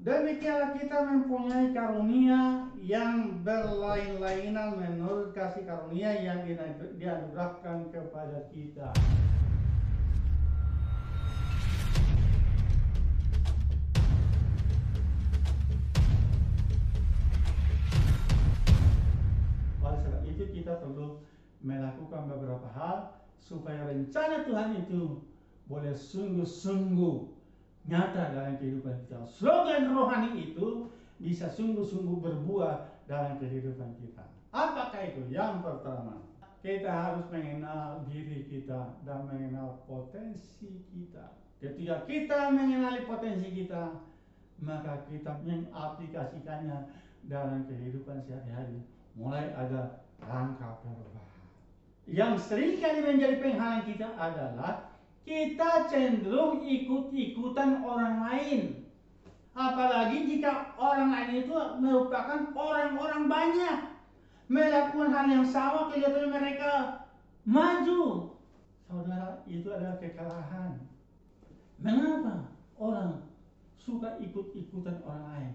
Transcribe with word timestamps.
Demikianlah 0.00 0.80
kita 0.80 0.96
mempunyai 1.04 1.76
karunia 1.76 2.72
yang 2.80 3.44
berlain-lainan 3.44 4.80
menurut 4.80 5.36
kasih 5.36 5.68
karunia 5.68 6.16
yang 6.16 6.40
dianugerahkan 6.96 7.92
kepada 7.92 8.48
kita. 8.48 8.88
Oleh 19.84 20.00
sebab 20.00 20.22
itu 20.24 20.44
kita 20.48 20.80
perlu 20.80 21.20
melakukan 21.60 22.24
beberapa 22.24 22.72
hal 22.72 23.20
supaya 23.36 23.84
rencana 23.84 24.48
Tuhan 24.48 24.80
itu 24.80 25.28
boleh 25.68 25.92
sungguh-sungguh 25.92 27.39
nyata 27.88 28.36
dalam 28.36 28.60
kehidupan 28.60 29.06
kita. 29.06 29.24
Slogan 29.28 29.92
rohani 29.94 30.52
itu 30.52 30.92
bisa 31.20 31.48
sungguh-sungguh 31.48 32.20
berbuah 32.20 33.04
dalam 33.08 33.40
kehidupan 33.40 33.96
kita. 34.00 34.24
Apakah 34.50 35.00
itu? 35.06 35.30
Yang 35.30 35.62
pertama, 35.62 36.26
kita 36.60 36.90
harus 36.90 37.24
mengenal 37.32 38.04
diri 38.08 38.44
kita 38.48 39.00
dan 39.06 39.24
mengenal 39.24 39.80
potensi 39.88 40.84
kita. 40.92 41.38
Ketika 41.60 42.08
kita 42.08 42.52
mengenali 42.52 43.04
potensi 43.04 43.48
kita, 43.52 44.00
maka 44.60 45.04
kita 45.08 45.40
mengaplikasikannya 45.44 46.88
dalam 47.28 47.68
kehidupan 47.68 48.20
sehari-hari. 48.24 48.80
Mulai 49.16 49.52
ada 49.56 50.04
langkah 50.24 50.80
perubahan. 50.84 51.28
Yang 52.10 52.48
sering 52.48 52.80
kali 52.80 53.00
menjadi 53.04 53.36
penghalang 53.38 53.84
kita 53.86 54.08
adalah 54.18 54.89
kita 55.24 55.86
cenderung 55.86 56.64
ikut-ikutan 56.64 57.84
orang 57.84 58.24
lain. 58.24 58.60
Apalagi 59.52 60.24
jika 60.24 60.72
orang 60.78 61.12
lain 61.12 61.44
itu 61.44 61.56
merupakan 61.82 62.48
orang-orang 62.54 63.24
banyak. 63.28 63.78
Melakukan 64.50 65.14
hal 65.14 65.26
yang 65.30 65.46
sama 65.46 65.94
kelihatannya 65.94 66.30
mereka 66.34 66.72
maju. 67.46 68.34
Saudara, 68.90 69.46
itu 69.46 69.70
adalah 69.70 70.02
kekalahan. 70.02 70.82
Mengapa 71.78 72.50
orang 72.74 73.30
suka 73.78 74.18
ikut-ikutan 74.18 74.98
orang 75.06 75.24
lain? 75.30 75.52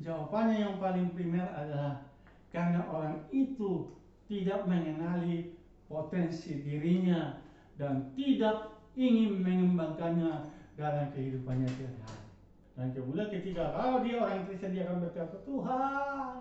Jawabannya 0.00 0.56
yang 0.62 0.76
paling 0.78 1.10
primer 1.12 1.50
adalah 1.50 2.06
karena 2.54 2.86
orang 2.86 3.26
itu 3.34 3.90
tidak 4.30 4.62
mengenali 4.70 5.58
potensi 5.90 6.62
dirinya 6.62 7.42
dan 7.80 8.12
tidak 8.12 8.76
ingin 8.92 9.40
mengembangkannya 9.40 10.52
dalam 10.76 11.06
kehidupannya 11.16 11.64
sehari-hari. 11.64 12.28
Dan 12.76 12.92
kemudian 12.92 13.32
ketika 13.32 13.72
kalau 13.72 14.04
dia 14.04 14.20
orang 14.20 14.44
Kristen 14.44 14.76
dia 14.76 14.84
akan 14.84 15.00
berkata, 15.08 15.36
Tuhan, 15.48 16.32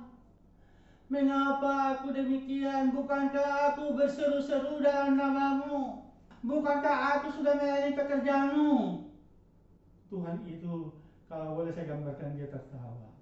mengapa 1.07 1.71
aku 1.95 2.11
demikian? 2.11 2.91
Bukankah 2.91 3.71
aku 3.71 3.95
berseru-seru 3.95 4.83
dalam 4.83 5.15
namamu? 5.15 6.11
Bukankah 6.43 7.19
aku 7.19 7.39
sudah 7.39 7.55
melayani 7.55 7.95
pekerjaanmu? 7.95 8.75
Tuhan 10.11 10.43
itu 10.43 10.91
kalau 11.31 11.55
boleh 11.55 11.71
saya 11.71 11.95
gambarkan 11.95 12.35
dia 12.35 12.51
tertawa. 12.51 13.15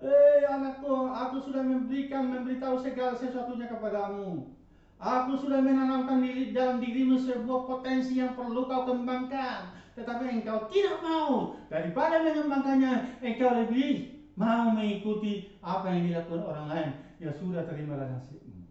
Eh 0.00 0.42
anakku, 0.48 1.12
aku 1.12 1.36
sudah 1.44 1.60
memberikan, 1.60 2.30
memberitahu 2.30 2.78
segala 2.80 3.12
sesuatunya 3.18 3.68
kepadamu. 3.68 4.56
Aku 5.00 5.32
sudah 5.40 5.64
menanamkan 5.64 6.20
di 6.20 6.52
dalam 6.52 6.76
dirimu 6.76 7.16
sebuah 7.16 7.64
potensi 7.64 8.20
yang 8.20 8.36
perlu 8.36 8.68
kau 8.68 8.84
kembangkan. 8.84 9.72
Tetapi 9.96 10.28
engkau 10.28 10.68
tidak 10.68 11.00
mau. 11.00 11.56
Daripada 11.72 12.20
mengembangkannya, 12.20 13.24
engkau 13.24 13.64
lebih 13.64 14.20
mau 14.36 14.76
mengikuti 14.76 15.56
apa 15.64 15.88
yang 15.88 16.04
dilakukan 16.04 16.44
orang 16.44 16.66
lain. 16.68 16.90
Ya 17.16 17.32
sudah 17.32 17.64
terimalah 17.64 18.12
nasibmu. 18.12 18.68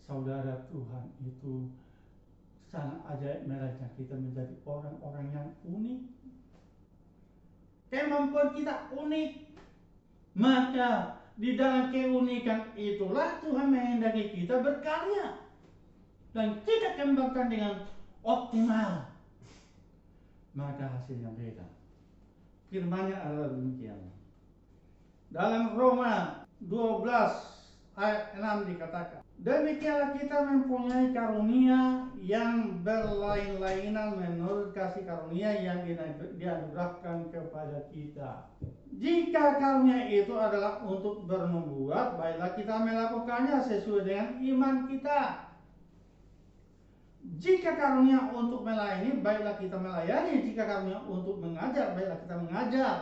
Saudara 0.00 0.64
Tuhan 0.72 1.04
itu 1.20 1.68
sangat 2.72 3.00
ajaib 3.12 3.44
mereka 3.44 3.84
kita 4.00 4.16
menjadi 4.16 4.56
orang-orang 4.64 5.26
yang 5.36 5.48
unik. 5.68 6.00
Kemampuan 7.92 8.56
kita 8.56 8.88
unik. 8.88 9.30
Maka 10.34 11.22
di 11.34 11.58
dalam 11.58 11.90
keunikan 11.90 12.70
itulah 12.78 13.42
Tuhan 13.42 13.74
menghendaki 13.74 14.30
kita 14.30 14.62
berkarya. 14.62 15.42
Dan 16.34 16.62
kita 16.66 16.98
kembangkan 16.98 17.46
dengan 17.50 17.74
optimal. 18.22 19.10
Maka 20.54 20.86
hasilnya 20.86 21.30
beda. 21.34 21.66
Firmannya 22.70 23.18
adalah 23.18 23.50
demikian. 23.54 23.98
Dalam 25.30 25.74
Roma 25.74 26.46
12 26.62 27.06
ayat 27.98 28.34
6 28.38 28.70
dikatakan, 28.70 29.22
Demikianlah 29.34 30.14
kita 30.14 30.46
mempunyai 30.46 31.10
karunia 31.10 32.06
yang 32.22 32.80
berlain-lainan 32.86 34.14
menurut 34.14 34.70
kasih 34.70 35.02
karunia 35.02 35.50
yang 35.58 35.82
dianugerahkan 36.38 37.34
kepada 37.34 37.90
kita. 37.90 38.46
Jika 38.94 39.58
karunia 39.58 40.06
itu 40.06 40.34
adalah 40.38 40.78
untuk 40.86 41.26
bernubuat, 41.26 42.14
baiklah 42.14 42.54
kita 42.54 42.74
melakukannya 42.78 43.58
sesuai 43.66 44.06
dengan 44.06 44.28
iman 44.38 44.76
kita. 44.86 45.50
Jika 47.42 47.74
karunia 47.74 48.30
untuk 48.30 48.62
melayani, 48.62 49.18
baiklah 49.18 49.58
kita 49.58 49.80
melayani. 49.80 50.46
Jika 50.46 50.62
karunia 50.68 51.02
untuk 51.10 51.42
mengajar, 51.42 51.96
baiklah 51.98 52.18
kita 52.22 52.36
mengajar. 52.38 52.94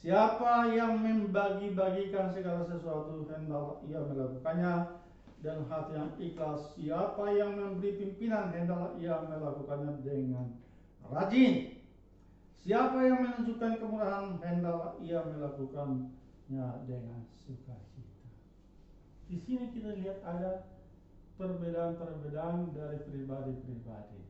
Siapa 0.00 0.72
yang 0.76 1.00
membagi-bagikan 1.00 2.32
segala 2.32 2.64
sesuatu, 2.68 3.24
hendaklah 3.28 3.80
ia 3.88 4.00
melakukannya 4.00 4.74
dan 5.40 5.56
hati 5.72 5.92
yang 5.96 6.10
ikhlas. 6.20 6.60
Siapa 6.76 7.24
yang 7.32 7.56
memberi 7.56 7.96
pimpinan, 7.96 8.52
hendaklah 8.52 8.92
ia 9.00 9.16
melakukannya 9.24 10.04
dengan 10.04 10.52
rajin. 11.08 11.79
Siapa 12.60 13.00
yang 13.08 13.24
menunjukkan 13.24 13.80
kemurahan, 13.80 14.36
hendaklah 14.44 15.00
ia 15.00 15.24
melakukannya 15.24 16.66
dengan 16.84 17.24
sukacita. 17.40 18.28
Di 19.32 19.40
sini 19.40 19.72
kita 19.72 19.96
lihat 19.96 20.20
ada 20.20 20.68
perbedaan-perbedaan 21.40 22.76
dari 22.76 23.00
pribadi-pribadi. 23.00 24.20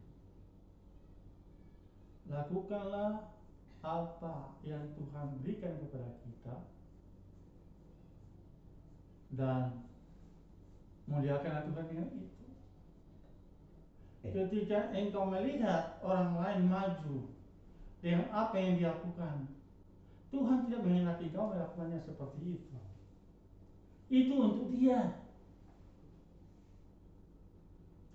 Lakukanlah 2.31 3.35
apa 3.83 4.55
yang 4.63 4.95
Tuhan 4.95 5.43
berikan 5.43 5.75
kepada 5.83 6.15
kita 6.23 6.57
dan 9.35 9.83
muliakanlah 11.11 11.67
Tuhan 11.67 11.87
dengan 11.91 12.09
itu. 12.15 12.47
Ketika 14.23 14.95
engkau 14.95 15.27
melihat 15.27 15.99
orang 16.05 16.39
lain 16.39 16.63
maju 16.71 17.40
dengan 18.01 18.33
apa 18.33 18.57
yang 18.57 18.81
dilakukan, 18.81 19.49
Tuhan 20.33 20.59
tidak 20.67 20.81
menghendaki 20.85 21.29
kau 21.33 21.53
melakukannya 21.53 22.01
seperti 22.01 22.61
itu. 22.61 22.77
Itu 24.11 24.35
untuk 24.37 24.69
dia. 24.75 25.21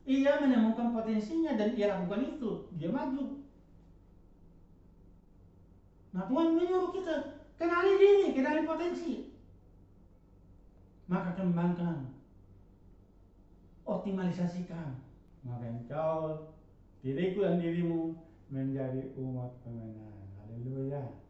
Ia 0.06 0.34
menemukan 0.38 0.94
potensinya 0.94 1.58
dan 1.58 1.74
ia 1.74 1.90
lakukan 1.90 2.38
itu, 2.38 2.70
dia 2.78 2.90
maju. 2.94 3.42
Nah 6.14 6.24
Tuhan 6.30 6.56
menyuruh 6.56 6.94
kita 6.94 7.16
kenali 7.58 7.92
diri, 7.98 8.28
kenali 8.32 8.62
potensi. 8.64 9.34
Maka 11.06 11.38
kembangkan, 11.38 12.10
optimalisasikan. 13.86 14.98
Maka 15.46 15.66
engkau, 15.70 16.50
diriku 17.06 17.46
dan 17.46 17.62
dirimu 17.62 18.18
menjadi 18.50 19.14
umat 19.18 19.52
pemenang. 19.66 20.30
Haleluya. 20.42 21.25